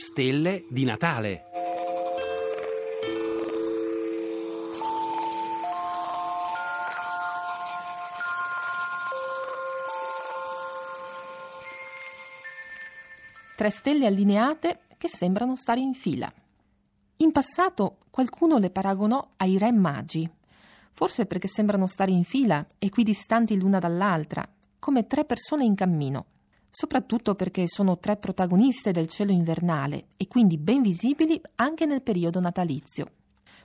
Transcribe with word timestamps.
stelle 0.00 0.64
di 0.70 0.84
Natale. 0.84 1.44
Tre 13.54 13.70
stelle 13.70 14.06
allineate 14.06 14.80
che 14.96 15.08
sembrano 15.08 15.54
stare 15.54 15.80
in 15.80 15.92
fila. 15.92 16.32
In 17.16 17.30
passato 17.30 17.98
qualcuno 18.08 18.56
le 18.56 18.70
paragonò 18.70 19.32
ai 19.36 19.58
re 19.58 19.70
magi, 19.70 20.26
forse 20.92 21.26
perché 21.26 21.46
sembrano 21.46 21.86
stare 21.86 22.10
in 22.10 22.24
fila, 22.24 22.66
equidistanti 22.78 23.54
l'una 23.58 23.78
dall'altra, 23.78 24.48
come 24.78 25.06
tre 25.06 25.26
persone 25.26 25.64
in 25.64 25.74
cammino 25.74 26.24
soprattutto 26.70 27.34
perché 27.34 27.66
sono 27.66 27.98
tre 27.98 28.16
protagoniste 28.16 28.92
del 28.92 29.08
cielo 29.08 29.32
invernale 29.32 30.06
e 30.16 30.28
quindi 30.28 30.56
ben 30.56 30.80
visibili 30.80 31.40
anche 31.56 31.84
nel 31.84 32.02
periodo 32.02 32.40
natalizio. 32.40 33.10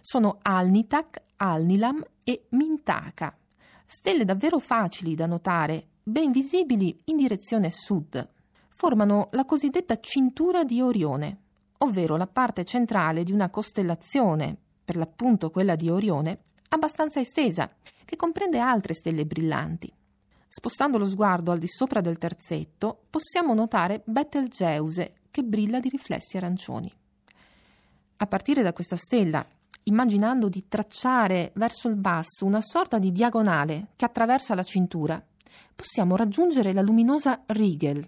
Sono 0.01 0.39
Alnitak, 0.41 1.21
Alnilam 1.37 2.03
e 2.23 2.45
Mintaka, 2.49 3.37
stelle 3.85 4.25
davvero 4.25 4.59
facili 4.59 5.15
da 5.15 5.27
notare, 5.27 5.87
ben 6.03 6.31
visibili 6.31 6.99
in 7.05 7.17
direzione 7.17 7.69
sud. 7.71 8.27
Formano 8.69 9.29
la 9.31 9.45
cosiddetta 9.45 9.99
cintura 9.99 10.63
di 10.63 10.81
Orione, 10.81 11.37
ovvero 11.79 12.17
la 12.17 12.27
parte 12.27 12.65
centrale 12.65 13.23
di 13.23 13.31
una 13.31 13.49
costellazione, 13.49 14.57
per 14.83 14.97
l'appunto 14.97 15.49
quella 15.49 15.75
di 15.75 15.89
Orione, 15.89 16.39
abbastanza 16.69 17.19
estesa, 17.19 17.69
che 18.03 18.15
comprende 18.15 18.59
altre 18.59 18.93
stelle 18.93 19.25
brillanti. 19.25 19.91
Spostando 20.57 20.97
lo 20.97 21.05
sguardo 21.05 21.51
al 21.51 21.57
di 21.57 21.67
sopra 21.67 21.99
del 21.99 22.17
terzetto, 22.17 23.07
possiamo 23.09 23.53
notare 23.53 24.03
Betelgeuse 24.05 25.15
che 25.29 25.43
brilla 25.43 25.81
di 25.81 25.89
riflessi 25.89 26.37
arancioni. 26.37 26.89
A 28.15 28.25
partire 28.25 28.61
da 28.61 28.71
questa 28.71 28.95
stella, 28.95 29.45
immaginando 29.83 30.47
di 30.47 30.69
tracciare 30.69 31.51
verso 31.55 31.89
il 31.89 31.97
basso 31.97 32.45
una 32.45 32.61
sorta 32.61 32.99
di 32.99 33.11
diagonale 33.11 33.87
che 33.97 34.05
attraversa 34.05 34.55
la 34.55 34.63
cintura, 34.63 35.21
possiamo 35.75 36.15
raggiungere 36.15 36.71
la 36.71 36.81
luminosa 36.81 37.43
Rigel. 37.47 38.07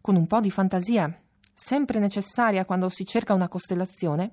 Con 0.00 0.14
un 0.14 0.28
po' 0.28 0.38
di 0.38 0.52
fantasia, 0.52 1.12
sempre 1.52 1.98
necessaria 1.98 2.64
quando 2.64 2.88
si 2.88 3.04
cerca 3.04 3.34
una 3.34 3.48
costellazione, 3.48 4.30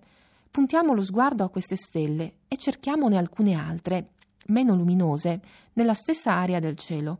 puntiamo 0.52 0.94
lo 0.94 1.02
sguardo 1.02 1.44
a 1.44 1.50
queste 1.50 1.76
stelle 1.76 2.36
e 2.48 2.56
cerchiamone 2.56 3.18
alcune 3.18 3.56
altre 3.56 4.10
meno 4.48 4.76
luminose, 4.76 5.40
nella 5.74 5.94
stessa 5.94 6.34
area 6.34 6.60
del 6.60 6.78
cielo. 6.78 7.20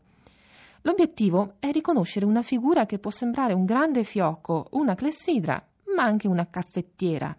L'obiettivo 0.82 1.54
è 1.60 1.70
riconoscere 1.70 2.26
una 2.26 2.42
figura 2.42 2.84
che 2.84 2.98
può 2.98 3.10
sembrare 3.10 3.54
un 3.54 3.64
grande 3.64 4.04
fiocco, 4.04 4.68
una 4.72 4.94
clessidra, 4.94 5.66
ma 5.94 6.02
anche 6.02 6.28
una 6.28 6.46
caffettiera. 6.48 7.34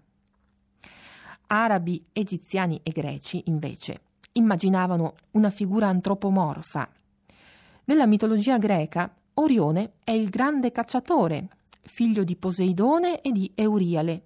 Arabi, 1.47 2.03
egiziani 2.11 2.79
e 2.81 2.89
greci, 2.89 3.43
invece, 3.45 4.01
immaginavano 4.31 5.15
una 5.31 5.51
figura 5.51 5.87
antropomorfa. 5.87 6.89
Nella 7.85 8.07
mitologia 8.07 8.57
greca, 8.57 9.13
Orione 9.35 9.93
è 10.03 10.11
il 10.11 10.29
grande 10.29 10.71
cacciatore, 10.71 11.47
figlio 11.81 12.23
di 12.23 12.35
Poseidone 12.35 13.21
e 13.21 13.31
di 13.31 13.51
Euriale. 13.53 14.23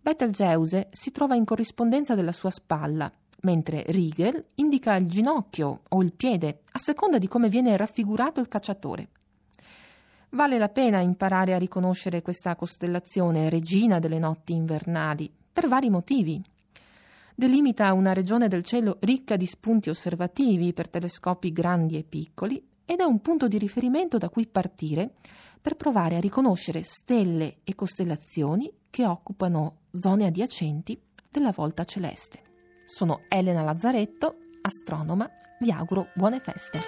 Betelgeuse 0.00 0.88
si 0.92 1.10
trova 1.10 1.34
in 1.34 1.44
corrispondenza 1.44 2.14
della 2.14 2.30
sua 2.30 2.50
spalla 2.50 3.12
mentre 3.46 3.84
Riegel 3.86 4.44
indica 4.56 4.96
il 4.96 5.06
ginocchio 5.06 5.82
o 5.88 6.02
il 6.02 6.12
piede, 6.12 6.62
a 6.72 6.78
seconda 6.78 7.18
di 7.18 7.28
come 7.28 7.48
viene 7.48 7.76
raffigurato 7.76 8.40
il 8.40 8.48
cacciatore. 8.48 9.08
Vale 10.30 10.58
la 10.58 10.68
pena 10.68 10.98
imparare 10.98 11.54
a 11.54 11.58
riconoscere 11.58 12.22
questa 12.22 12.56
costellazione, 12.56 13.48
regina 13.48 14.00
delle 14.00 14.18
notti 14.18 14.52
invernali, 14.52 15.32
per 15.52 15.68
vari 15.68 15.90
motivi. 15.90 16.42
Delimita 17.36 17.92
una 17.92 18.12
regione 18.12 18.48
del 18.48 18.64
cielo 18.64 18.96
ricca 19.00 19.36
di 19.36 19.46
spunti 19.46 19.90
osservativi 19.90 20.72
per 20.72 20.88
telescopi 20.88 21.52
grandi 21.52 21.96
e 21.96 22.02
piccoli 22.02 22.60
ed 22.84 22.98
è 22.98 23.04
un 23.04 23.20
punto 23.20 23.46
di 23.46 23.58
riferimento 23.58 24.18
da 24.18 24.28
cui 24.28 24.48
partire 24.48 25.14
per 25.60 25.76
provare 25.76 26.16
a 26.16 26.20
riconoscere 26.20 26.82
stelle 26.82 27.58
e 27.62 27.76
costellazioni 27.76 28.72
che 28.90 29.06
occupano 29.06 29.82
zone 29.92 30.26
adiacenti 30.26 31.00
della 31.30 31.52
volta 31.52 31.84
celeste. 31.84 32.45
Sono 32.88 33.22
Elena 33.28 33.62
Lazzaretto, 33.62 34.36
astronoma, 34.62 35.28
vi 35.58 35.72
auguro 35.72 36.06
buone 36.14 36.38
feste. 36.38 36.78